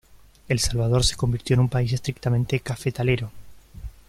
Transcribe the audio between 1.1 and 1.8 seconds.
convirtió en un